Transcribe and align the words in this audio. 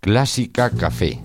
Clásica 0.00 0.70
Café. 0.70 1.20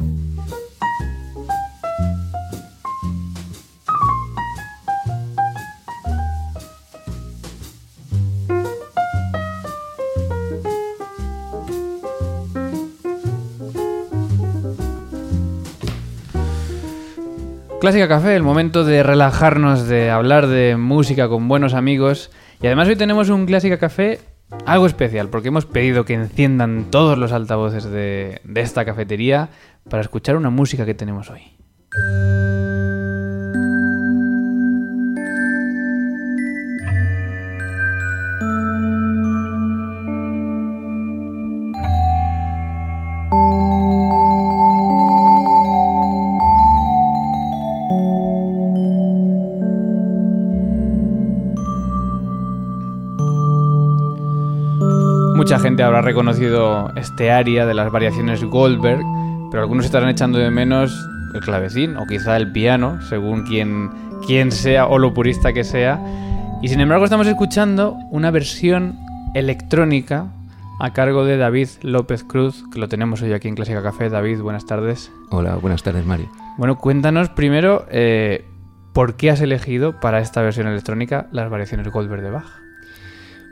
Clásica 17.79 18.09
Café, 18.09 18.35
el 18.35 18.43
momento 18.43 18.83
de 18.83 19.03
relajarnos, 19.03 19.87
de 19.87 20.09
hablar 20.09 20.47
de 20.47 20.75
música 20.75 21.29
con 21.29 21.47
buenos 21.47 21.73
amigos. 21.73 22.29
Y 22.61 22.67
además 22.67 22.89
hoy 22.89 22.97
tenemos 22.97 23.29
un 23.29 23.45
Clásica 23.45 23.77
Café 23.77 24.19
algo 24.65 24.85
especial, 24.85 25.29
porque 25.29 25.49
hemos 25.49 25.65
pedido 25.65 26.05
que 26.05 26.13
enciendan 26.13 26.85
todos 26.91 27.17
los 27.17 27.31
altavoces 27.31 27.85
de, 27.85 28.41
esta 28.55 28.85
cafetería 28.85 29.49
para 29.89 30.01
escuchar 30.01 30.37
una 30.37 30.49
música 30.49 30.85
que 30.85 30.93
tenemos 30.93 31.29
hoy. 31.29 31.41
Mucha 55.45 55.59
gente 55.59 55.83
habrá 55.83 56.01
reconocido 56.01 56.91
este 56.95 57.29
área 57.29 57.67
de 57.67 57.75
las 57.75 57.91
variaciones 57.91 58.43
Goldberg, 58.43 59.03
pero 59.51 59.61
algunos 59.61 59.85
estarán 59.85 60.09
echando 60.09 60.39
de 60.39 60.49
menos 60.49 61.07
el 61.35 61.41
clavecín 61.41 61.97
o 61.97 62.07
quizá 62.07 62.35
el 62.35 62.51
piano, 62.51 62.99
según 63.03 63.43
quien, 63.43 63.91
quien 64.25 64.51
sea 64.51 64.87
o 64.87 64.97
lo 64.97 65.13
purista 65.13 65.53
que 65.53 65.63
sea. 65.63 65.99
Y 66.63 66.67
sin 66.67 66.79
embargo 66.79 67.03
estamos 67.03 67.27
escuchando 67.27 67.95
una 68.09 68.31
versión 68.31 68.97
electrónica 69.35 70.25
a 70.79 70.93
cargo 70.93 71.25
de 71.25 71.37
David 71.37 71.69
López 71.83 72.23
Cruz, 72.23 72.63
que 72.73 72.79
lo 72.79 72.89
tenemos 72.89 73.21
hoy 73.21 73.31
aquí 73.31 73.47
en 73.47 73.53
Clásica 73.53 73.83
Café. 73.83 74.09
David, 74.09 74.41
buenas 74.41 74.65
tardes. 74.65 75.11
Hola, 75.29 75.57
buenas 75.57 75.83
tardes, 75.83 76.07
Mario. 76.07 76.27
Bueno, 76.57 76.77
cuéntanos 76.77 77.29
primero 77.29 77.85
eh, 77.91 78.45
por 78.93 79.13
qué 79.13 79.29
has 79.29 79.41
elegido 79.41 79.99
para 79.99 80.21
esta 80.21 80.41
versión 80.41 80.65
electrónica 80.65 81.27
las 81.31 81.51
variaciones 81.51 81.87
Goldberg 81.91 82.23
de 82.23 82.31
Bach. 82.31 82.64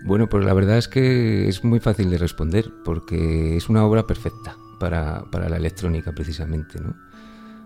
Bueno, 0.06 0.28
pues 0.28 0.44
la 0.44 0.54
verdad 0.54 0.78
es 0.78 0.88
que 0.88 1.48
es 1.48 1.64
muy 1.64 1.80
fácil 1.80 2.10
de 2.10 2.18
responder 2.18 2.72
porque 2.84 3.56
es 3.56 3.70
una 3.70 3.86
obra 3.86 4.06
perfecta 4.06 4.58
para, 4.80 5.24
para 5.32 5.48
la 5.48 5.58
electrónica 5.58 6.12
precisamente, 6.12 6.80
¿no? 6.82 6.94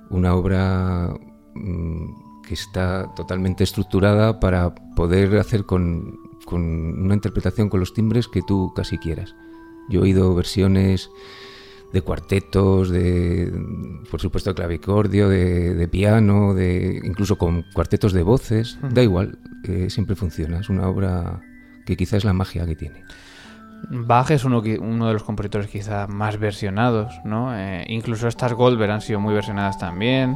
Una 0.10 0.36
obra 0.36 1.14
mmm, 1.56 2.44
que 2.48 2.54
está 2.54 3.12
totalmente 3.16 3.64
estructurada 3.64 4.40
para 4.40 4.74
poder 4.96 5.38
hacer 5.38 5.66
con, 5.66 6.18
con, 6.46 6.62
una 6.62 7.16
interpretación 7.16 7.70
con 7.70 7.80
los 7.80 7.94
timbres 7.94 8.28
que 8.28 8.42
tú 8.44 8.72
casi 8.76 8.98
quieras. 9.00 9.36
Yo 9.90 10.02
he 10.02 10.04
oído 10.04 10.36
versiones 10.36 11.10
de 11.92 12.02
cuartetos, 12.02 12.90
de 12.90 13.52
por 14.12 14.22
supuesto 14.22 14.52
de 14.52 14.56
clavicordio, 14.56 15.28
de, 15.28 15.74
de 15.74 15.88
piano, 15.88 16.54
de 16.54 17.02
incluso 17.04 17.38
con 17.38 17.66
cuartetos 17.74 18.14
de 18.14 18.24
voces, 18.24 18.78
da 18.94 19.02
igual, 19.02 19.40
eh, 19.64 19.90
siempre 19.90 20.16
funciona. 20.16 20.60
Es 20.60 20.70
una 20.70 20.88
obra 20.88 21.42
que 21.88 21.96
quizá 21.96 22.18
es 22.18 22.26
la 22.26 22.34
magia 22.34 22.66
que 22.66 22.76
tiene. 22.76 23.06
Bach 23.90 24.30
es 24.32 24.44
uno, 24.44 24.62
uno 24.82 25.08
de 25.08 25.14
los 25.14 25.24
compositores 25.24 25.68
quizá 25.68 26.08
más 26.08 26.38
versionados, 26.38 27.14
¿no? 27.24 27.58
Eh, 27.58 27.86
incluso 27.88 28.28
estas 28.28 28.54
Goldberg 28.54 28.92
han 28.92 29.02
sido 29.02 29.20
muy 29.20 29.34
versionadas 29.34 29.80
también. 29.80 30.36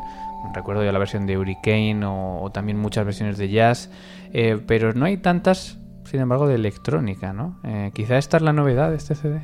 Recuerdo 0.56 0.84
ya 0.84 0.92
la 0.92 1.00
versión 1.00 1.28
de 1.28 1.38
Hurricane 1.38 2.06
o, 2.06 2.42
o 2.42 2.52
también 2.52 2.80
muchas 2.80 3.06
versiones 3.06 3.38
de 3.38 3.50
jazz, 3.50 3.92
eh, 4.32 4.60
pero 4.66 4.94
no 4.94 5.06
hay 5.06 5.18
tantas, 5.18 5.78
sin 6.06 6.22
embargo, 6.22 6.48
de 6.48 6.56
electrónica, 6.56 7.34
¿no? 7.34 7.60
Eh, 7.64 7.92
quizá 7.94 8.18
esta 8.18 8.38
es 8.38 8.44
la 8.44 8.54
novedad 8.54 8.90
de 8.90 8.96
este 8.96 9.16
CD. 9.16 9.42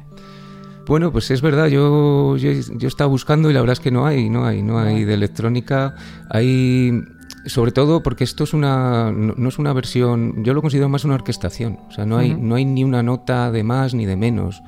Bueno, 0.88 1.12
pues 1.12 1.30
es 1.32 1.42
verdad, 1.42 1.68
yo, 1.68 2.38
yo, 2.38 2.52
yo 2.54 2.88
estaba 2.88 3.10
buscando 3.10 3.50
y 3.50 3.54
la 3.54 3.60
verdad 3.60 3.74
es 3.74 3.82
que 3.82 3.92
no 3.92 4.06
hay, 4.06 4.30
no 4.30 4.46
hay, 4.46 4.64
no 4.64 4.80
hay 4.80 5.04
de 5.04 5.16
electrónica. 5.16 5.96
Hay 6.30 7.04
sobre 7.48 7.72
todo 7.72 8.04
porque 8.04 8.24
esto 8.24 8.44
es 8.44 8.54
una 8.54 9.12
no, 9.12 9.34
no, 9.36 9.50
es 9.50 9.60
una 9.60 9.74
versión 9.74 10.44
yo 10.44 10.54
lo 10.54 10.62
considero 10.62 10.90
más 10.90 11.06
una 11.06 11.16
orquestación 11.16 11.80
o 11.90 11.92
sea 11.92 12.06
no 12.06 12.18
hay 12.18 12.32
uh 12.32 12.36
-huh. 12.36 12.42
no 12.42 12.56
hay 12.56 12.66
ni 12.66 12.84
una 12.84 13.04
nota 13.04 13.52
de 13.52 13.64
más 13.64 13.94
ni 13.94 14.06
de 14.06 14.16
menos 14.16 14.62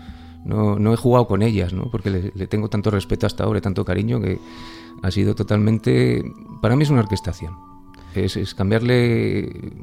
no, 0.46 0.80
no 0.80 0.94
he 0.94 0.98
jugado 0.98 1.28
con 1.28 1.42
ellas 1.42 1.74
no 1.74 1.90
porque 1.92 2.10
le, 2.10 2.32
le, 2.34 2.48
tengo 2.48 2.70
tanto 2.70 2.92
respeto 2.92 3.26
hasta 3.26 3.44
ahora 3.44 3.62
tanto 3.62 3.86
cariño 3.86 4.20
que 4.20 4.40
ha 5.02 5.12
sido 5.12 5.36
totalmente 5.36 6.24
para 6.62 6.76
mí 6.76 6.84
es 6.84 6.90
una 6.90 7.02
orquestación 7.02 7.54
es, 8.16 8.38
es 8.38 8.56
cambiarle 8.56 9.74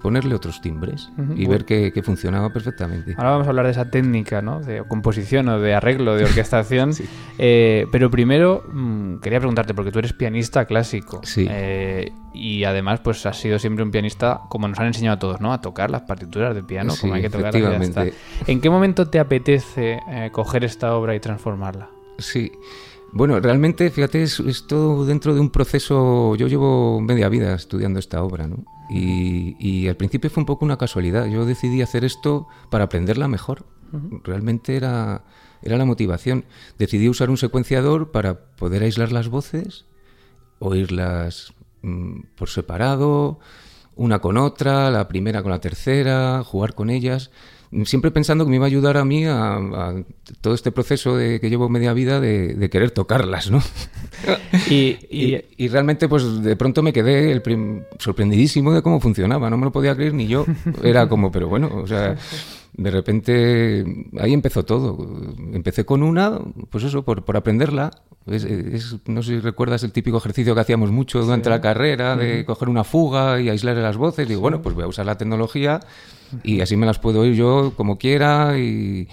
ponerle 0.00 0.34
otros 0.34 0.60
timbres 0.60 1.10
uh 1.16 1.22
-huh. 1.22 1.38
y 1.38 1.46
ver 1.46 1.64
que, 1.64 1.92
que, 1.92 2.02
funcionaba 2.02 2.52
perfectamente. 2.52 3.14
Ahora 3.16 3.30
vamos 3.30 3.46
a 3.46 3.50
hablar 3.50 3.66
de 3.66 3.72
esa 3.72 3.90
técnica, 3.90 4.42
¿no? 4.42 4.60
De 4.60 4.82
composición 4.88 5.48
o 5.48 5.60
de 5.60 5.74
arreglo, 5.74 6.16
de 6.16 6.24
orquestación. 6.24 6.92
sí. 6.94 7.04
eh, 7.38 7.86
pero 7.92 8.10
primero 8.10 8.64
mmm, 8.72 9.16
quería 9.16 9.38
preguntarte, 9.38 9.74
porque 9.74 9.92
tú 9.92 9.98
eres 9.98 10.12
pianista 10.12 10.64
clásico. 10.64 11.20
Sí. 11.22 11.46
Eh, 11.48 12.12
y 12.32 12.64
además, 12.64 13.00
pues 13.00 13.24
has 13.26 13.38
sido 13.38 13.58
siempre 13.58 13.84
un 13.84 13.90
pianista, 13.90 14.40
como 14.48 14.68
nos 14.68 14.78
han 14.78 14.86
enseñado 14.86 15.16
a 15.16 15.18
todos, 15.18 15.40
¿no? 15.40 15.52
A 15.52 15.60
tocar 15.60 15.90
las 15.90 16.02
partituras 16.02 16.54
de 16.54 16.62
piano, 16.62 16.92
sí, 16.92 17.02
como 17.02 17.14
hay 17.14 17.22
que 17.22 17.30
tocar. 17.30 17.54
¿En 18.46 18.60
qué 18.60 18.70
momento 18.70 19.08
te 19.08 19.18
apetece 19.18 19.98
eh, 20.08 20.30
coger 20.32 20.64
esta 20.64 20.94
obra 20.94 21.14
y 21.14 21.20
transformarla? 21.20 21.88
Sí. 22.18 22.52
Bueno, 23.12 23.40
realmente, 23.40 23.90
fíjate, 23.90 24.22
es, 24.22 24.38
es, 24.40 24.66
todo 24.66 25.04
dentro 25.04 25.34
de 25.34 25.40
un 25.40 25.50
proceso. 25.50 26.36
Yo 26.36 26.46
llevo 26.46 27.00
media 27.00 27.28
vida 27.28 27.54
estudiando 27.54 27.98
esta 27.98 28.22
obra, 28.22 28.46
¿no? 28.46 28.64
Y, 28.88 29.56
y, 29.58 29.88
al 29.88 29.96
principio 29.96 30.30
fue 30.30 30.42
un 30.42 30.46
poco 30.46 30.64
una 30.64 30.78
casualidad. 30.78 31.26
Yo 31.26 31.44
decidí 31.44 31.82
hacer 31.82 32.04
esto 32.04 32.46
para 32.70 32.84
aprenderla 32.84 33.28
mejor. 33.28 33.64
Realmente 34.22 34.76
era, 34.76 35.24
era 35.62 35.76
la 35.76 35.84
motivación. 35.84 36.44
Decidí 36.78 37.08
usar 37.08 37.30
un 37.30 37.36
secuenciador 37.36 38.12
para 38.12 38.46
poder 38.56 38.82
aislar 38.82 39.10
las 39.10 39.28
voces, 39.28 39.86
oírlas 40.60 41.52
mmm, 41.82 42.22
por 42.36 42.48
separado, 42.48 43.40
una 43.96 44.20
con 44.20 44.36
otra, 44.36 44.90
la 44.90 45.08
primera 45.08 45.42
con 45.42 45.50
la 45.50 45.60
tercera, 45.60 46.42
jugar 46.44 46.74
con 46.74 46.90
ellas 46.90 47.30
siempre 47.84 48.10
pensando 48.10 48.44
que 48.44 48.50
me 48.50 48.56
iba 48.56 48.66
a 48.66 48.68
ayudar 48.68 48.96
a 48.96 49.04
mí 49.04 49.24
a, 49.26 49.54
a 49.54 50.02
todo 50.40 50.54
este 50.54 50.72
proceso 50.72 51.16
de, 51.16 51.40
que 51.40 51.50
llevo 51.50 51.68
media 51.68 51.92
vida 51.92 52.20
de, 52.20 52.54
de 52.54 52.70
querer 52.70 52.90
tocarlas, 52.90 53.50
¿no? 53.50 53.62
y, 54.68 54.74
y, 54.74 54.98
y, 55.36 55.44
y, 55.56 55.68
realmente, 55.68 56.08
pues 56.08 56.42
de 56.42 56.56
pronto 56.56 56.82
me 56.82 56.92
quedé 56.92 57.30
el 57.30 57.42
sorprendidísimo 57.98 58.72
de 58.72 58.82
cómo 58.82 59.00
funcionaba, 59.00 59.50
no 59.50 59.56
me 59.56 59.66
lo 59.66 59.72
podía 59.72 59.94
creer 59.94 60.14
ni 60.14 60.26
yo. 60.26 60.46
Era 60.82 61.08
como, 61.08 61.30
pero 61.30 61.48
bueno, 61.48 61.70
o 61.72 61.86
sea, 61.86 62.16
de 62.72 62.90
repente 62.90 63.84
ahí 64.18 64.32
empezó 64.32 64.64
todo. 64.64 64.98
Empecé 65.52 65.84
con 65.84 66.02
una, 66.02 66.40
pues 66.70 66.84
eso, 66.84 67.04
por, 67.04 67.24
por 67.24 67.36
aprenderla. 67.36 67.90
Es, 68.26 68.44
es, 68.44 68.96
no 69.06 69.22
sé 69.22 69.34
si 69.34 69.40
recuerdas 69.40 69.82
el 69.84 69.92
típico 69.92 70.18
ejercicio 70.18 70.54
que 70.54 70.60
hacíamos 70.60 70.90
mucho 70.90 71.22
durante 71.22 71.44
sí. 71.44 71.50
la 71.50 71.60
carrera, 71.60 72.16
de 72.16 72.44
coger 72.44 72.68
una 72.68 72.84
fuga 72.84 73.40
y 73.40 73.48
aislar 73.48 73.76
las 73.76 73.96
voces. 73.96 74.26
Digo, 74.26 74.40
sí. 74.40 74.42
bueno, 74.42 74.60
pues 74.60 74.74
voy 74.74 74.84
a 74.84 74.88
usar 74.88 75.06
la 75.06 75.16
tecnología 75.16 75.80
y 76.42 76.60
así 76.60 76.76
me 76.76 76.86
las 76.86 76.98
puedo 76.98 77.20
oír 77.20 77.34
yo 77.34 77.72
como 77.76 77.98
quiera 77.98 78.58
y, 78.58 79.08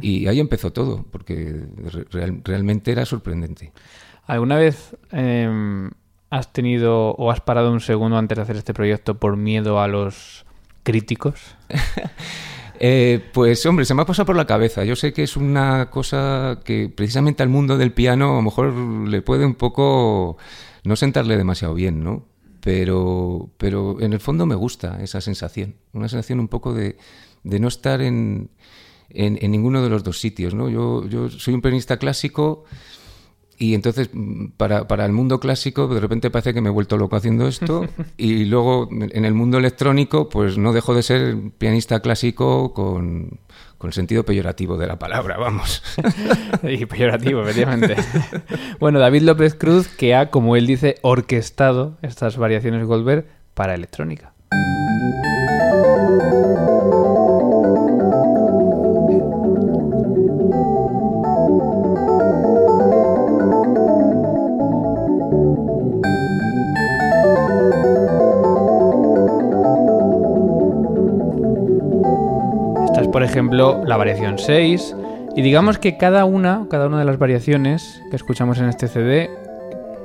y 0.00 0.26
ahí 0.26 0.40
empezó 0.40 0.72
todo, 0.72 1.04
porque 1.10 1.64
real, 2.10 2.40
realmente 2.44 2.92
era 2.92 3.04
sorprendente. 3.04 3.72
¿Alguna 4.26 4.56
vez 4.56 4.96
eh, 5.12 5.90
has 6.30 6.52
tenido 6.52 7.12
o 7.12 7.30
has 7.30 7.40
parado 7.40 7.72
un 7.72 7.80
segundo 7.80 8.18
antes 8.18 8.36
de 8.36 8.42
hacer 8.42 8.56
este 8.56 8.74
proyecto 8.74 9.18
por 9.18 9.36
miedo 9.36 9.80
a 9.80 9.88
los 9.88 10.44
críticos? 10.82 11.56
Eh, 12.80 13.20
pues 13.32 13.66
hombre, 13.66 13.84
se 13.84 13.92
me 13.92 14.02
ha 14.02 14.06
pasado 14.06 14.26
por 14.26 14.36
la 14.36 14.46
cabeza. 14.46 14.84
Yo 14.84 14.94
sé 14.94 15.12
que 15.12 15.24
es 15.24 15.36
una 15.36 15.90
cosa 15.90 16.60
que 16.64 16.88
precisamente 16.88 17.42
al 17.42 17.48
mundo 17.48 17.76
del 17.76 17.92
piano 17.92 18.30
a 18.30 18.36
lo 18.36 18.42
mejor 18.42 18.72
le 18.72 19.20
puede 19.20 19.44
un 19.44 19.56
poco 19.56 20.36
no 20.84 20.94
sentarle 20.94 21.36
demasiado 21.36 21.74
bien, 21.74 22.04
¿no? 22.04 22.27
Pero, 22.68 23.48
pero 23.56 23.98
en 23.98 24.12
el 24.12 24.20
fondo 24.20 24.44
me 24.44 24.54
gusta 24.54 25.02
esa 25.02 25.22
sensación, 25.22 25.76
una 25.94 26.06
sensación 26.06 26.38
un 26.38 26.48
poco 26.48 26.74
de, 26.74 26.98
de 27.42 27.60
no 27.60 27.68
estar 27.68 28.02
en, 28.02 28.50
en, 29.08 29.38
en, 29.40 29.50
ninguno 29.52 29.82
de 29.82 29.88
los 29.88 30.04
dos 30.04 30.20
sitios, 30.20 30.52
¿no? 30.52 30.68
Yo, 30.68 31.06
yo 31.08 31.30
soy 31.30 31.54
un 31.54 31.62
pianista 31.62 31.96
clásico 31.96 32.66
Y 33.58 33.72
entonces, 33.72 34.10
mm, 34.12 34.48
para, 34.58 34.86
para, 34.86 35.06
el 35.06 35.12
mundo 35.12 35.40
clásico, 35.40 35.88
de 35.88 35.98
repente 35.98 36.30
parece 36.30 36.52
que 36.52 36.60
me 36.60 36.68
he 36.68 36.72
vuelto 36.72 36.98
loco 36.98 37.16
haciendo 37.16 37.48
esto. 37.48 37.86
y 38.18 38.44
luego, 38.44 38.90
en 38.90 39.24
el 39.24 39.32
mundo 39.32 39.56
electrónico, 39.56 40.28
pues 40.28 40.58
no 40.58 40.74
dejo 40.74 40.94
de 40.94 41.02
ser 41.02 41.36
pianista 41.56 42.00
clásico 42.00 42.74
con, 42.74 43.40
con 43.78 43.92
sentido 43.92 44.24
peyorativo 44.24 44.76
de 44.76 44.88
la 44.88 44.98
palabra, 44.98 45.38
vamos. 45.38 45.82
y 46.62 46.84
peyorativo, 46.86 47.42
efectivamente. 47.42 47.96
bueno, 48.80 48.98
David 48.98 49.22
López 49.22 49.54
Cruz, 49.54 49.88
que 49.88 50.14
ha, 50.14 50.30
como 50.30 50.56
él 50.56 50.66
dice, 50.66 50.96
orquestado 51.02 51.96
estas 52.02 52.36
variaciones 52.36 52.86
Goldberg 52.86 53.26
para 53.54 53.74
electrónica. 53.74 54.34
Ejemplo, 73.58 73.84
la 73.86 73.96
variación 73.96 74.38
6. 74.38 74.96
Y 75.36 75.42
digamos 75.42 75.78
que 75.78 75.96
cada 75.96 76.24
una, 76.24 76.66
cada 76.70 76.86
una 76.86 76.98
de 76.98 77.04
las 77.04 77.18
variaciones 77.18 78.02
que 78.10 78.16
escuchamos 78.16 78.58
en 78.58 78.68
este 78.68 78.88
CD 78.88 79.30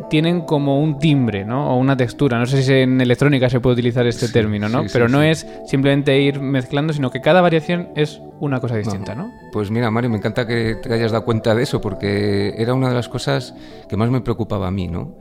tienen 0.10 0.42
como 0.42 0.80
un 0.80 1.00
timbre, 1.00 1.46
¿no? 1.46 1.72
O 1.72 1.78
una 1.78 1.98
textura. 1.98 2.38
No 2.38 2.46
sé 2.46 2.62
si 2.62 2.74
en 2.74 3.00
electrónica 3.02 3.50
se 3.50 3.60
puede 3.60 3.76
utilizar 3.76 4.06
este 4.06 4.28
término, 4.28 4.70
¿no? 4.70 4.84
Pero 4.92 5.08
no 5.08 5.24
es 5.24 5.48
simplemente 5.66 6.20
ir 6.20 6.40
mezclando, 6.40 6.94
sino 6.94 7.10
que 7.10 7.22
cada 7.22 7.42
variación 7.42 7.90
es 7.96 8.22
una 8.40 8.60
cosa 8.60 8.76
distinta, 8.76 9.16
¿no? 9.16 9.32
Pues 9.52 9.72
mira, 9.72 9.90
Mario, 9.90 10.10
me 10.10 10.18
encanta 10.18 10.46
que 10.46 10.76
te 10.76 10.94
hayas 10.94 11.12
dado 11.12 11.26
cuenta 11.26 11.56
de 11.56 11.64
eso, 11.64 11.80
porque 11.82 12.54
era 12.58 12.74
una 12.74 12.90
de 12.90 12.96
las 12.96 13.10
cosas 13.10 13.56
que 13.88 13.98
más 13.98 14.10
me 14.10 14.22
preocupaba 14.22 14.68
a 14.68 14.72
mí, 14.72 14.88
¿no? 14.88 15.18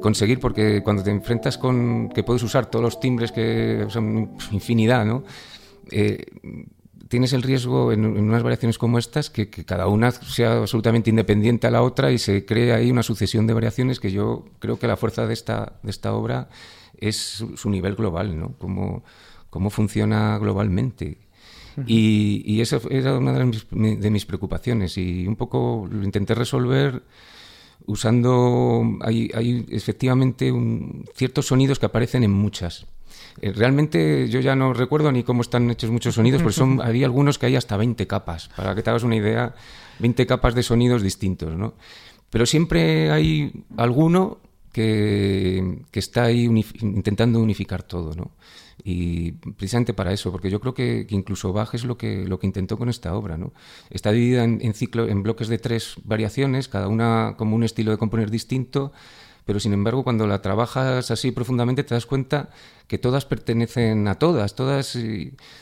Conseguir, 0.00 0.40
porque 0.40 0.82
cuando 0.82 1.02
te 1.02 1.10
enfrentas 1.10 1.56
con 1.56 2.10
que 2.10 2.22
puedes 2.22 2.42
usar 2.42 2.66
todos 2.66 2.82
los 2.82 3.00
timbres, 3.00 3.32
que 3.32 3.86
son 3.88 4.32
infinidad, 4.50 5.06
¿no? 5.06 5.22
Eh, 5.90 6.24
tienes 7.14 7.32
el 7.32 7.42
riesgo 7.44 7.92
en, 7.92 8.04
unas 8.04 8.42
variaciones 8.42 8.76
como 8.76 8.98
estas 8.98 9.30
que, 9.30 9.48
cada 9.48 9.86
una 9.86 10.10
sea 10.10 10.58
absolutamente 10.58 11.10
independiente 11.10 11.68
a 11.68 11.70
la 11.70 11.80
otra 11.80 12.10
y 12.10 12.18
se 12.18 12.44
cree 12.44 12.72
ahí 12.72 12.90
una 12.90 13.04
sucesión 13.04 13.46
de 13.46 13.54
variaciones 13.54 14.00
que 14.00 14.10
yo 14.10 14.46
creo 14.58 14.80
que 14.80 14.88
la 14.88 14.96
fuerza 14.96 15.24
de 15.24 15.32
esta, 15.32 15.74
de 15.84 15.92
esta 15.92 16.12
obra 16.12 16.48
es 16.98 17.44
su, 17.54 17.70
nivel 17.70 17.94
global, 17.94 18.36
¿no? 18.36 18.54
Cómo, 18.58 19.04
cómo 19.48 19.70
funciona 19.70 20.38
globalmente. 20.38 21.18
Y, 21.86 22.42
y, 22.44 22.60
eso 22.62 22.80
era 22.90 23.16
una 23.16 23.32
de 23.32 23.44
mis, 23.44 23.68
de 23.70 24.10
mis, 24.10 24.26
preocupaciones 24.26 24.98
y 24.98 25.28
un 25.28 25.36
poco 25.36 25.88
lo 25.88 26.02
intenté 26.02 26.34
resolver 26.34 27.04
usando, 27.86 28.82
hay, 29.02 29.30
hay 29.34 29.66
efectivamente 29.68 30.50
un, 30.50 31.04
ciertos 31.14 31.46
sonidos 31.46 31.78
que 31.78 31.86
aparecen 31.86 32.24
en 32.24 32.32
muchas. 32.32 32.86
Eh, 33.40 33.52
realmente 33.52 34.28
yo 34.28 34.40
ya 34.40 34.54
no 34.54 34.72
recuerdo 34.72 35.10
ni 35.12 35.22
cómo 35.22 35.42
están 35.42 35.70
hechos 35.70 35.90
muchos 35.90 36.14
sonidos, 36.14 36.42
pero 36.42 36.52
son, 36.52 36.80
hay 36.82 37.04
algunos 37.04 37.38
que 37.38 37.46
hay 37.46 37.56
hasta 37.56 37.76
20 37.76 38.06
capas, 38.06 38.48
para 38.56 38.74
que 38.74 38.82
te 38.82 38.90
hagas 38.90 39.02
una 39.02 39.16
idea, 39.16 39.54
20 39.98 40.26
capas 40.26 40.54
de 40.54 40.62
sonidos 40.62 41.02
distintos, 41.02 41.56
¿no? 41.56 41.74
Pero 42.30 42.46
siempre 42.46 43.10
hay 43.10 43.64
alguno 43.76 44.38
que, 44.72 45.82
que 45.90 46.00
está 46.00 46.24
ahí 46.24 46.44
intentando 46.80 47.40
unificar 47.40 47.82
todo, 47.82 48.14
¿no? 48.14 48.32
Y 48.82 49.32
precisamente 49.32 49.94
para 49.94 50.12
eso, 50.12 50.32
porque 50.32 50.50
yo 50.50 50.60
creo 50.60 50.74
que, 50.74 51.06
incluso 51.10 51.52
Bach 51.52 51.74
es 51.74 51.84
lo 51.84 51.96
que, 51.96 52.26
lo 52.26 52.38
que 52.38 52.46
intentó 52.46 52.76
con 52.76 52.88
esta 52.88 53.14
obra, 53.14 53.38
¿no? 53.38 53.52
Está 53.88 54.10
dividida 54.10 54.42
en, 54.42 54.58
en, 54.62 54.74
ciclo, 54.74 55.06
en 55.06 55.22
bloques 55.22 55.48
de 55.48 55.58
tres 55.58 55.94
variaciones, 56.02 56.68
cada 56.68 56.88
una 56.88 57.34
como 57.38 57.54
un 57.54 57.62
estilo 57.62 57.92
de 57.92 57.98
componer 57.98 58.30
distinto, 58.30 58.92
pero 59.44 59.60
sin 59.60 59.72
embargo 59.72 60.04
cuando 60.04 60.26
la 60.26 60.40
trabajas 60.42 61.10
así 61.10 61.30
profundamente 61.30 61.84
te 61.84 61.94
das 61.94 62.06
cuenta 62.06 62.50
que 62.86 62.98
todas 62.98 63.24
pertenecen 63.24 64.08
a 64.08 64.16
todas, 64.16 64.54
todas, 64.54 64.98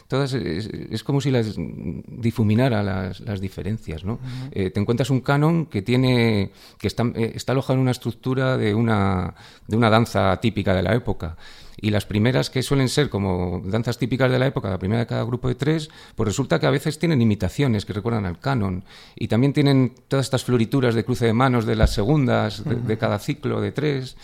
todas 0.08 0.32
es, 0.34 1.04
como 1.04 1.20
si 1.20 1.30
las 1.30 1.54
difuminara 1.56 2.82
las, 2.82 3.20
las 3.20 3.40
diferencias, 3.40 4.04
¿no? 4.04 4.18
Eh, 4.50 4.70
te 4.70 4.80
encuentras 4.80 5.08
un 5.10 5.20
canon 5.20 5.66
que 5.66 5.82
tiene 5.82 6.50
que 6.78 6.88
está, 6.88 7.04
eh, 7.14 7.32
está 7.34 7.52
alojado 7.52 7.74
en 7.74 7.80
una 7.80 7.92
estructura 7.92 8.56
de 8.56 8.74
una, 8.74 9.34
de 9.68 9.76
una 9.76 9.88
danza 9.88 10.36
típica 10.40 10.74
de 10.74 10.82
la 10.82 10.94
época 10.94 11.36
y 11.80 11.90
las 11.90 12.06
primeras 12.06 12.50
que 12.50 12.62
suelen 12.62 12.88
ser 12.88 13.08
como 13.08 13.62
danzas 13.64 13.98
típicas 13.98 14.30
de 14.30 14.38
la 14.38 14.46
época, 14.46 14.70
la 14.70 14.78
primera 14.78 15.00
de 15.00 15.06
cada 15.06 15.24
grupo 15.24 15.48
de 15.48 15.54
tres, 15.54 15.90
pues 16.14 16.26
resulta 16.26 16.58
que 16.58 16.66
a 16.66 16.70
veces 16.70 16.98
tienen 16.98 17.22
imitaciones 17.22 17.84
que 17.84 17.92
recuerdan 17.92 18.26
al 18.26 18.38
canon. 18.38 18.84
Y 19.16 19.28
también 19.28 19.52
tienen 19.52 19.94
todas 20.08 20.26
estas 20.26 20.44
florituras 20.44 20.94
de 20.94 21.04
cruce 21.04 21.26
de 21.26 21.32
manos 21.32 21.66
de 21.66 21.76
las 21.76 21.92
segundas 21.92 22.62
de, 22.64 22.98
cada 22.98 23.18
ciclo 23.18 23.60
de 23.60 23.72
tres. 23.72 24.16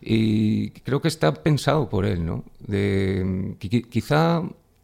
Y 0.00 0.70
creo 0.70 1.00
que 1.00 1.08
está 1.08 1.32
pensado 1.34 1.88
por 1.88 2.04
él, 2.04 2.24
¿no? 2.24 2.44
De, 2.58 3.56
quizá 3.90 4.42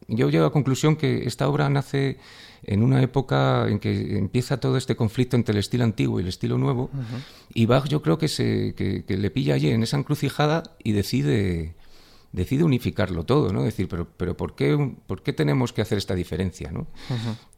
yo 0.08 0.30
llego 0.30 0.44
a 0.44 0.48
la 0.48 0.52
conclusión 0.52 0.96
que 0.96 1.26
esta 1.26 1.48
obra 1.48 1.68
nace 1.68 2.18
en 2.62 2.82
una 2.82 3.02
época 3.02 3.68
en 3.68 3.78
que 3.78 4.18
empieza 4.18 4.60
todo 4.60 4.76
este 4.76 4.96
conflicto 4.96 5.36
entre 5.36 5.52
el 5.52 5.58
estilo 5.58 5.84
antiguo 5.84 6.20
y 6.20 6.22
el 6.22 6.28
estilo 6.28 6.58
nuevo, 6.58 6.90
y 7.54 7.66
Bach 7.66 7.88
yo 7.88 8.02
creo 8.02 8.18
que, 8.18 8.28
se, 8.28 8.74
que, 8.74 9.04
que, 9.04 9.16
le 9.16 9.30
pilla 9.30 9.54
allí 9.54 9.70
en 9.70 9.82
esa 9.82 9.96
encrucijada 9.96 10.62
y 10.84 10.92
decide 10.92 11.74
decide 12.32 12.62
unificarlo 12.62 13.24
todo, 13.24 13.52
¿no? 13.52 13.62
Decir, 13.62 13.88
pero, 13.88 14.06
pero 14.16 14.36
¿por, 14.36 14.54
qué, 14.54 14.94
¿por 15.06 15.22
qué 15.22 15.32
tenemos 15.32 15.72
que 15.72 15.82
hacer 15.82 15.98
esta 15.98 16.14
diferencia, 16.14 16.70
¿no? 16.70 16.86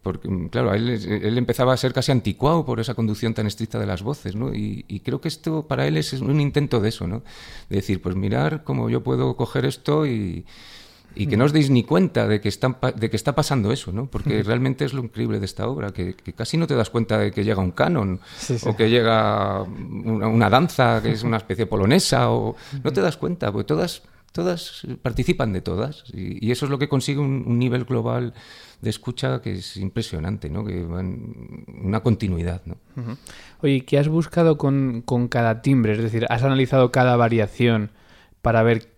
Porque, 0.02 0.28
claro, 0.50 0.72
él, 0.74 0.88
él, 0.88 1.38
empezaba 1.38 1.74
a 1.74 1.76
ser 1.76 1.92
casi 1.92 2.10
anticuado 2.10 2.64
por 2.64 2.80
esa 2.80 2.94
conducción 2.94 3.34
tan 3.34 3.46
estricta 3.46 3.78
de 3.78 3.86
las 3.86 4.02
voces, 4.02 4.34
¿no? 4.34 4.54
Y, 4.54 5.00
creo 5.04 5.20
que 5.20 5.28
esto 5.28 5.66
para 5.66 5.86
él 5.86 5.96
es 5.96 6.12
un 6.14 6.40
intento 6.40 6.80
de 6.80 6.88
eso, 6.88 7.06
¿no? 7.06 7.22
De 7.68 7.76
decir, 7.76 8.00
pues 8.00 8.16
mirar 8.16 8.64
cómo 8.64 8.88
yo 8.88 9.02
puedo 9.02 9.36
coger 9.36 9.66
esto 9.66 10.06
y, 10.06 10.46
y 11.14 11.26
que 11.26 11.36
no 11.36 11.44
os 11.44 11.52
deis 11.52 11.68
ni 11.68 11.84
cuenta 11.84 12.26
de 12.26 12.40
que, 12.40 12.48
está, 12.48 12.78
de 12.96 13.10
que 13.10 13.16
está 13.16 13.34
pasando 13.34 13.72
eso, 13.72 13.92
¿no? 13.92 14.06
Porque 14.06 14.42
realmente 14.42 14.86
es 14.86 14.94
lo 14.94 15.04
increíble 15.04 15.38
de 15.38 15.44
esta 15.44 15.68
obra, 15.68 15.92
que, 15.92 16.14
casi 16.34 16.56
no 16.56 16.66
te 16.66 16.74
das 16.74 16.88
cuenta 16.88 17.18
de 17.18 17.30
que 17.30 17.44
llega 17.44 17.60
un 17.60 17.72
canon, 17.72 18.20
o 18.64 18.74
que 18.74 18.88
llega 18.88 19.62
una, 19.62 20.28
una, 20.28 20.48
danza 20.48 21.02
que 21.02 21.12
es 21.12 21.22
una 21.22 21.36
especie 21.36 21.66
polonesa, 21.66 22.30
o 22.30 22.56
no 22.82 22.92
te 22.92 23.02
das 23.02 23.18
cuenta, 23.18 23.52
porque 23.52 23.66
todas 23.66 24.02
todas 24.32 24.86
participan 25.02 25.52
de 25.52 25.60
todas 25.60 26.04
y, 26.12 26.50
eso 26.50 26.64
es 26.66 26.70
lo 26.70 26.78
que 26.78 26.88
consigue 26.88 27.20
un, 27.20 27.58
nivel 27.58 27.84
global 27.84 28.34
de 28.80 28.90
escucha 28.90 29.40
que 29.40 29.52
es 29.52 29.76
impresionante, 29.76 30.50
¿no? 30.50 30.64
Que 30.64 30.82
van 30.82 31.64
una 31.82 32.00
continuidad, 32.00 32.62
¿no? 32.64 32.76
Oye, 33.60 33.84
¿qué 33.84 33.98
has 33.98 34.08
buscado 34.08 34.58
con, 34.58 35.02
cada 35.30 35.62
timbre? 35.62 35.92
Es 35.92 36.02
decir, 36.02 36.26
¿has 36.30 36.42
analizado 36.42 36.90
cada 36.90 37.16
variación 37.16 37.90
para 38.40 38.62
ver 38.62 38.88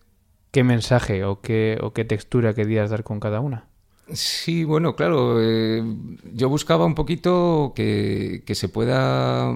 qué 0.52 0.64
mensaje 0.64 1.25
o 1.25 1.40
qué, 1.40 1.78
o 1.82 1.92
qué 1.92 2.04
textura 2.04 2.54
querías 2.54 2.90
dar 2.90 3.04
con 3.04 3.20
cada 3.20 3.40
una? 3.40 3.66
Sí, 4.12 4.64
bueno, 4.64 4.97
claro. 4.97 5.42
Eh, 5.42 5.82
yo 6.32 6.49
buscaba 6.49 6.85
un 6.85 6.94
poquito 6.94 7.73
que, 7.75 8.42
que, 8.47 8.54
se 8.54 8.68
pueda 8.68 9.54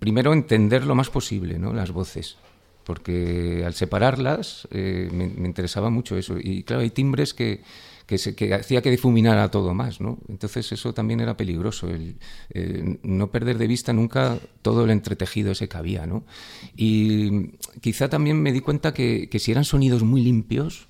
primero 0.00 0.32
entender 0.32 0.84
lo 0.84 0.96
más 0.96 1.10
posible, 1.10 1.58
¿no? 1.58 1.72
Las 1.72 1.92
voces 1.92 2.36
porque 2.84 3.62
al 3.66 3.74
separarlas 3.74 4.68
eh, 4.70 5.08
me, 5.12 5.24
interesaba 5.24 5.90
mucho 5.90 6.16
eso. 6.16 6.36
Y 6.38 6.62
claro, 6.62 6.82
hay 6.82 6.90
timbres 6.90 7.34
que, 7.34 7.62
que, 8.06 8.18
se, 8.18 8.34
que 8.34 8.54
hacía 8.54 8.82
que 8.82 8.90
difuminara 8.90 9.50
todo 9.50 9.74
más, 9.74 10.00
¿no? 10.00 10.18
Entonces 10.28 10.70
eso 10.72 10.92
también 10.94 11.20
era 11.20 11.36
peligroso, 11.36 11.88
el, 11.88 12.16
no 13.02 13.30
perder 13.30 13.58
de 13.58 13.66
vista 13.66 13.92
nunca 13.92 14.38
todo 14.62 14.84
el 14.84 14.90
entretejido 14.90 15.52
ese 15.52 15.68
que 15.68 15.76
había, 15.76 16.06
¿no? 16.06 16.24
Y 16.76 17.52
quizá 17.80 18.08
también 18.08 18.40
me 18.40 18.52
di 18.52 18.60
cuenta 18.60 18.94
que, 18.94 19.28
que 19.28 19.38
si 19.38 19.50
eran 19.52 19.64
sonidos 19.64 20.02
muy 20.02 20.22
limpios, 20.22 20.88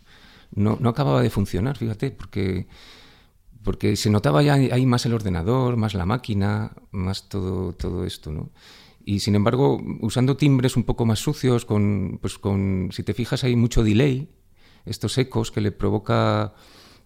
no, 0.55 0.77
no 0.81 0.89
acababa 0.91 1.23
de 1.23 1.31
funcionar, 1.31 1.79
fíjate, 1.79 2.11
porque 2.11 2.67
porque 3.65 3.97
se 3.97 4.11
notaba 4.11 4.43
ya 4.43 4.55
ahí 4.55 4.87
más 4.87 5.07
el 5.07 5.15
ordenador, 5.15 5.77
más 5.77 5.95
la 5.95 6.05
máquina, 6.05 6.73
más 6.93 7.29
todo, 7.31 7.73
todo 7.73 8.05
esto, 8.05 8.31
¿no? 8.31 8.51
Y 9.05 9.21
sin 9.21 9.35
embargo, 9.35 9.83
usando 10.01 10.37
timbres 10.37 10.77
un 10.77 10.85
poco 10.85 11.05
más 11.05 11.19
sucios, 11.19 11.65
con, 11.67 12.19
pues 12.23 12.39
con, 12.39 12.89
si 12.93 13.03
te 13.03 13.13
fijas, 13.13 13.45
hay 13.45 13.55
mucho 13.55 13.85
delay, 13.85 14.29
estos 14.87 15.19
ecos 15.19 15.51
que 15.51 15.61
le 15.61 15.73
provoca 15.73 16.55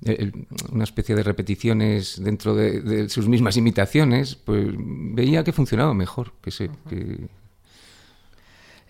eh, 0.04 0.30
una 0.70 0.84
especie 0.84 1.16
de 1.16 1.24
repeticiones 1.24 2.22
dentro 2.22 2.54
de, 2.54 3.08
sus 3.08 3.28
mismas 3.28 3.56
imitaciones, 3.56 4.36
pues 4.36 4.68
veía 4.76 5.42
que 5.42 5.52
funcionaba 5.52 5.92
mejor, 5.92 6.34
que, 6.40 6.52
se, 6.52 6.70
que, 6.88 7.26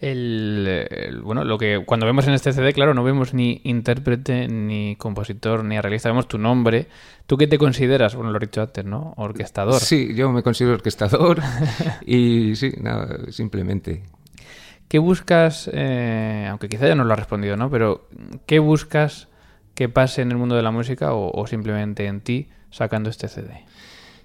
el, 0.00 1.20
bueno, 1.24 1.44
lo 1.44 1.58
que 1.58 1.82
cuando 1.84 2.06
vemos 2.06 2.26
en 2.28 2.34
este 2.34 2.52
CD, 2.52 2.72
claro, 2.72 2.94
no 2.94 3.02
vemos 3.02 3.34
ni 3.34 3.60
intérprete, 3.64 4.48
ni 4.48 4.96
compositor, 4.96 5.64
ni 5.64 5.76
arreglista, 5.76 6.08
vemos 6.08 6.28
tu 6.28 6.38
nombre. 6.38 6.86
¿Tú 7.26 7.36
qué 7.36 7.46
te 7.46 7.58
consideras? 7.58 8.14
Bueno, 8.14 8.30
lo 8.30 8.38
he 8.38 8.40
dicho 8.40 8.62
antes, 8.62 8.84
¿no? 8.84 9.14
Orquestador. 9.16 9.80
Sí, 9.80 10.14
yo 10.14 10.30
me 10.30 10.42
considero 10.42 10.74
orquestador 10.74 11.40
y 12.06 12.54
sí, 12.56 12.72
nada, 12.80 13.30
simplemente. 13.30 14.04
¿Qué 14.88 14.98
buscas, 14.98 15.68
eh, 15.72 16.46
aunque 16.48 16.68
quizá 16.68 16.86
ya 16.86 16.94
no 16.94 17.04
lo 17.04 17.12
has 17.12 17.18
respondido, 17.18 17.56
¿no? 17.56 17.70
Pero 17.70 18.08
¿qué 18.46 18.58
buscas 18.58 19.28
que 19.74 19.88
pase 19.88 20.22
en 20.22 20.30
el 20.30 20.38
mundo 20.38 20.54
de 20.54 20.62
la 20.62 20.70
música 20.70 21.12
o 21.12 21.46
simplemente 21.46 22.06
en 22.06 22.20
ti 22.20 22.48
sacando 22.70 23.10
este 23.10 23.28
CD? 23.28 23.64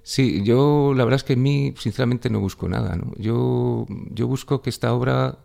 Sí, 0.03 0.43
yo 0.43 0.93
la 0.95 1.05
verdad 1.05 1.15
es 1.15 1.23
que 1.23 1.33
en 1.33 1.41
mí 1.41 1.73
sinceramente 1.77 2.29
no 2.29 2.41
busco 2.41 2.67
nada, 2.67 2.97
¿no? 2.97 3.13
Yo, 3.15 3.85
yo 4.11 4.27
busco 4.27 4.61
que 4.61 4.69
esta 4.69 4.93
obra 4.93 5.37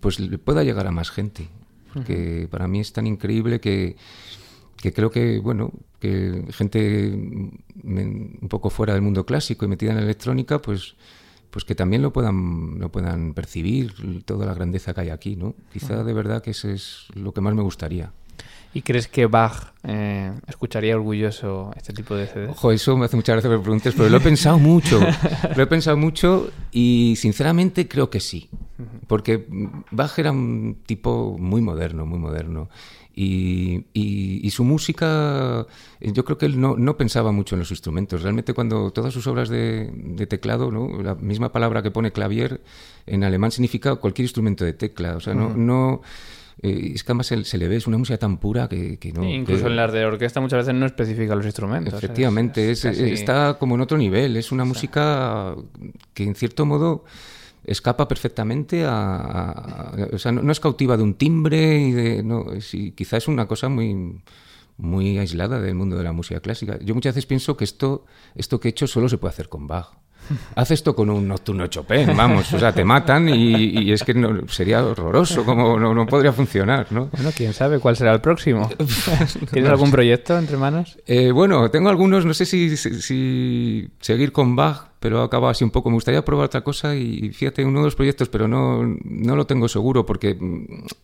pues 0.00 0.20
le 0.20 0.38
pueda 0.38 0.64
llegar 0.64 0.86
a 0.86 0.90
más 0.90 1.10
gente, 1.10 1.48
porque 1.92 2.48
para 2.50 2.68
mí 2.68 2.80
es 2.80 2.92
tan 2.92 3.06
increíble 3.06 3.60
que, 3.60 3.96
que 4.76 4.92
creo 4.92 5.10
que, 5.10 5.38
bueno, 5.38 5.72
que 5.98 6.44
gente 6.50 7.10
un 7.12 8.48
poco 8.48 8.70
fuera 8.70 8.94
del 8.94 9.02
mundo 9.02 9.26
clásico 9.26 9.64
y 9.64 9.68
metida 9.68 9.90
en 9.90 9.96
la 9.96 10.02
electrónica, 10.02 10.60
pues 10.60 10.96
pues 11.50 11.64
que 11.64 11.74
también 11.74 12.02
lo 12.02 12.12
puedan, 12.12 12.78
lo 12.78 12.90
puedan 12.90 13.34
percibir, 13.34 14.22
toda 14.24 14.46
la 14.46 14.54
grandeza 14.54 14.94
que 14.94 15.02
hay 15.02 15.10
aquí, 15.10 15.36
¿no? 15.36 15.54
Quizá 15.72 16.04
de 16.04 16.12
verdad 16.12 16.42
que 16.42 16.52
eso 16.52 16.68
es 16.68 17.08
lo 17.14 17.32
que 17.34 17.40
más 17.40 17.54
me 17.54 17.62
gustaría. 17.62 18.12
¿Y 18.72 18.82
crees 18.82 19.08
que 19.08 19.26
Bach 19.26 19.72
eh, 19.82 20.32
escucharía 20.46 20.94
orgulloso 20.94 21.72
este 21.76 21.92
tipo 21.92 22.14
de 22.14 22.26
CD? 22.26 22.46
Ojo, 22.48 22.70
eso 22.70 22.96
me 22.96 23.06
hace 23.06 23.16
muchas 23.16 23.34
gracias 23.34 23.50
que 23.50 23.56
me 23.56 23.62
preguntes, 23.62 23.94
pero 23.96 24.08
lo 24.08 24.16
he 24.18 24.20
pensado 24.20 24.58
mucho. 24.58 25.00
lo 25.56 25.62
he 25.62 25.66
pensado 25.66 25.96
mucho 25.96 26.50
y 26.70 27.14
sinceramente 27.16 27.88
creo 27.88 28.10
que 28.10 28.20
sí. 28.20 28.48
Porque 29.08 29.46
Bach 29.90 30.18
era 30.18 30.30
un 30.30 30.78
tipo 30.86 31.36
muy 31.38 31.60
moderno, 31.60 32.06
muy 32.06 32.18
moderno. 32.18 32.68
Y, 33.12 33.84
y, 33.92 34.48
su 34.50 34.64
música, 34.64 35.66
yo 36.00 36.24
creo 36.24 36.38
que 36.38 36.46
él 36.46 36.58
no, 36.58 36.76
no, 36.76 36.96
pensaba 36.96 37.32
mucho 37.32 37.54
en 37.54 37.58
los 37.58 37.70
instrumentos. 37.70 38.22
Realmente 38.22 38.54
cuando 38.54 38.92
todas 38.92 39.12
sus 39.12 39.26
obras 39.26 39.50
de, 39.50 39.90
de, 39.92 40.26
teclado, 40.26 40.70
¿no? 40.70 41.02
la 41.02 41.16
misma 41.16 41.52
palabra 41.52 41.82
que 41.82 41.90
pone 41.90 42.12
clavier 42.12 42.62
en 43.06 43.24
alemán 43.24 43.50
significa 43.50 43.96
cualquier 43.96 44.24
instrumento 44.24 44.64
de 44.64 44.72
tecla. 44.72 45.16
O 45.16 45.20
sea, 45.20 45.34
no, 45.34 45.50
no 45.54 46.00
eh, 46.62 46.92
es 46.94 47.04
que 47.04 47.12
además 47.12 47.26
se, 47.26 47.58
le 47.58 47.68
ve, 47.68 47.76
es 47.76 47.86
una 47.86 47.96
música 47.96 48.18
tan 48.18 48.36
pura 48.36 48.68
que, 48.68 49.12
no... 49.14 49.24
incluso 49.24 49.66
en 49.66 49.76
las 49.76 49.92
de 49.92 50.04
orquesta 50.04 50.40
muchas 50.40 50.58
veces 50.58 50.74
no 50.74 50.84
especifica 50.84 51.34
los 51.34 51.46
instrumentos. 51.46 51.94
Efectivamente, 51.94 52.70
está 52.70 53.56
como 53.58 53.76
en 53.76 53.80
otro 53.80 53.96
nivel, 53.96 54.36
es 54.36 54.52
una 54.52 54.64
música 54.64 55.54
que 56.12 56.24
en 56.24 56.34
cierto 56.34 56.66
modo 56.66 57.04
escapa 57.64 58.06
perfectamente 58.08 58.84
a, 58.86 59.92
o 60.12 60.18
sea, 60.18 60.32
no, 60.32 60.52
es 60.52 60.60
cautiva 60.60 60.96
de 60.96 61.02
un 61.02 61.14
timbre 61.14 61.78
y 61.80 61.92
de 61.92 62.22
no, 62.22 62.46
quizá 62.94 63.16
es 63.16 63.28
una 63.28 63.46
cosa 63.46 63.68
muy 63.68 64.20
muy 64.76 65.18
aislada 65.18 65.60
del 65.60 65.74
mundo 65.74 65.96
de 65.96 66.04
la 66.04 66.12
música 66.12 66.40
clásica. 66.40 66.78
Yo 66.80 66.94
muchas 66.94 67.14
veces 67.14 67.26
pienso 67.26 67.56
que 67.56 67.64
esto 67.64 68.06
esto 68.34 68.60
que 68.60 68.68
he 68.68 68.70
hecho 68.70 68.86
solo 68.86 69.08
se 69.08 69.18
puede 69.18 69.32
hacer 69.32 69.48
con 69.48 69.66
Bach. 69.66 69.92
Haz 70.54 70.70
esto 70.70 70.94
con 70.94 71.10
un 71.10 71.26
nocturno 71.26 71.66
Chopin, 71.66 72.16
vamos, 72.16 72.52
o 72.52 72.58
sea, 72.58 72.72
te 72.72 72.84
matan 72.84 73.28
y, 73.28 73.92
es 73.92 74.04
que 74.04 74.14
no, 74.14 74.46
sería 74.48 74.84
horroroso, 74.84 75.44
como 75.44 75.78
no, 75.78 76.06
podría 76.06 76.32
funcionar, 76.32 76.86
¿no? 76.90 77.08
Bueno, 77.12 77.30
quién 77.36 77.52
sabe 77.52 77.78
cuál 77.78 77.96
será 77.96 78.12
el 78.12 78.20
próximo. 78.20 78.70
¿Tienes 79.52 79.70
algún 79.70 79.90
proyecto 79.90 80.38
entre 80.38 80.56
manos? 80.56 80.98
Eh, 81.06 81.32
bueno, 81.32 81.70
tengo 81.70 81.88
algunos, 81.88 82.24
no 82.24 82.34
sé 82.34 82.46
si, 82.46 82.76
si, 82.76 83.88
seguir 84.00 84.32
con 84.32 84.54
Bach, 84.54 84.90
pero 85.00 85.22
acaba 85.22 85.50
así 85.50 85.64
un 85.64 85.70
poco. 85.70 85.90
Me 85.90 85.94
gustaría 85.94 86.24
probar 86.24 86.46
otra 86.46 86.62
cosa 86.62 86.94
y 86.94 87.30
fíjate, 87.30 87.64
uno 87.64 87.80
de 87.80 87.86
los 87.86 87.96
proyectos, 87.96 88.28
pero 88.28 88.46
no, 88.46 88.82
no 89.02 89.34
lo 89.34 89.46
tengo 89.46 89.66
seguro 89.68 90.04
porque 90.04 90.38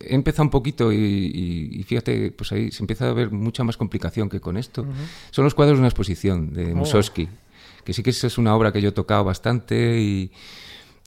he 0.01 0.15
empezado 0.15 0.45
un 0.45 0.51
poquito 0.51 0.93
y, 0.93 1.85
fíjate, 1.89 2.31
pues 2.31 2.53
ahí 2.53 2.71
se 2.71 2.83
empieza 2.83 3.09
a 3.09 3.13
ver 3.13 3.31
mucha 3.31 3.65
más 3.65 3.77
complicación 3.77 4.29
que 4.29 4.41
con 4.41 4.57
esto. 4.57 4.87
Son 5.31 5.45
los 5.45 5.55
cuadros 5.55 5.79
de 5.79 5.81
una 5.81 5.89
exposición 5.89 6.53
de 6.53 6.73
oh. 6.73 6.77
Mussorgsky 6.77 7.29
que 7.87 7.93
sí 7.93 8.03
que 8.03 8.11
es 8.11 8.37
una 8.37 8.55
obra 8.57 8.73
que 8.73 8.83
yo 8.83 8.89
he 8.89 8.93
tocado 8.93 9.23
bastante 9.23 10.01
y, 10.01 10.33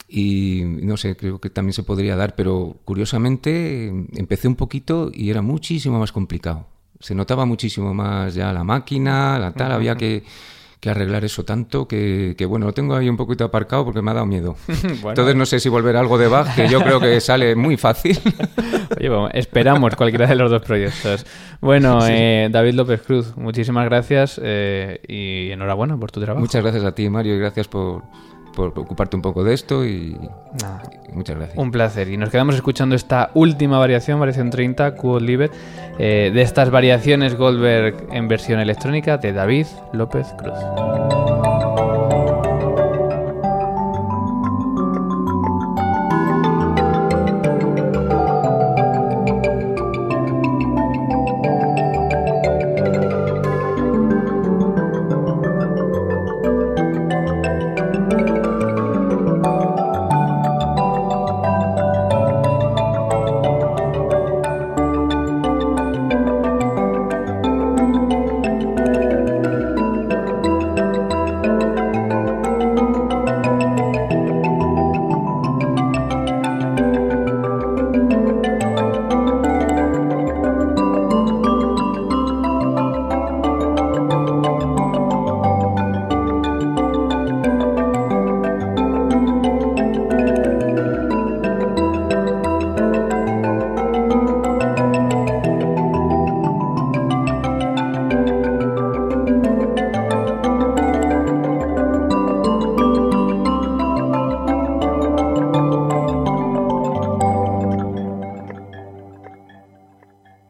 y 0.07 0.63
no 0.63 0.95
sé, 0.95 1.17
creo 1.17 1.39
que 1.41 1.49
también 1.49 1.73
se 1.73 1.83
podría 1.83 2.15
dar, 2.15 2.35
pero 2.35 2.77
curiosamente 2.85 3.87
empecé 4.15 4.47
un 4.47 4.55
poquito 4.55 5.11
y 5.13 5.29
era 5.29 5.41
muchísimo 5.41 5.99
más 5.99 6.13
complicado. 6.13 6.67
Se 7.01 7.13
notaba 7.13 7.45
muchísimo 7.45 7.93
más 7.93 8.33
ya 8.33 8.53
la 8.53 8.63
máquina, 8.63 9.37
la 9.37 9.51
tal, 9.51 9.73
había 9.73 9.95
que 9.95 10.23
que 10.79 10.89
arreglar 10.89 11.25
eso 11.25 11.43
tanto 11.43 11.87
que, 11.87 12.35
bueno, 12.47 12.67
lo 12.67 12.73
tengo 12.73 12.95
ahí 12.95 13.09
un 13.09 13.17
poquito 13.17 13.43
aparcado 13.43 13.83
porque 13.83 14.01
me 14.01 14.11
ha 14.11 14.13
dado 14.13 14.25
miedo. 14.25 14.55
Entonces 14.67 15.35
no 15.35 15.45
sé 15.45 15.59
si 15.59 15.67
volver 15.67 15.97
algo 15.97 16.17
de 16.17 16.27
Bach, 16.27 16.55
que 16.55 16.69
yo 16.69 16.81
creo 16.81 16.99
que 16.99 17.19
sale 17.21 17.55
muy 17.55 17.75
fácil. 17.75 18.17
Oye, 18.97 19.09
esperamos 19.33 19.95
cualquiera 19.95 20.27
de 20.27 20.35
los 20.35 20.49
dos 20.49 20.61
proyectos. 20.61 21.25
Bueno, 21.59 21.99
eh, 22.07 22.47
David 22.49 22.73
López 22.75 23.01
Cruz, 23.01 23.35
muchísimas 23.35 23.85
gracias 23.85 24.39
eh, 24.41 25.01
y 25.07 25.51
enhorabuena 25.51 25.97
por 25.97 26.11
tu 26.11 26.21
trabajo. 26.21 26.39
Muchas 26.39 26.61
gracias 26.63 26.85
a 26.85 26.95
ti, 26.95 27.09
Mario, 27.09 27.35
y 27.35 27.39
gracias 27.39 27.67
por, 27.67 28.03
por 28.59 28.77
ocuparte 28.77 29.15
un 29.15 29.21
poco 29.21 29.45
de 29.45 29.53
esto 29.53 29.85
y, 29.85 30.17
muchas 31.13 31.37
gracias. 31.37 31.57
Un 31.57 31.71
placer. 31.71 32.09
Y 32.09 32.17
nos 32.17 32.29
quedamos 32.29 32.55
escuchando 32.55 32.93
esta 32.93 33.31
última 33.33 33.79
variación, 33.79 34.19
variación 34.19 34.49
30, 34.49 34.95
Cool 34.95 35.25
Live, 35.25 35.49
eh, 35.97 36.29
de 36.33 36.41
estas 36.41 36.69
variaciones 36.69 37.35
Goldberg 37.35 38.07
en 38.11 38.27
versión 38.27 38.59
electrónica 38.59 39.17
de 39.17 39.31
David 39.31 39.67
López 39.93 40.27
Cruz. 40.37 41.28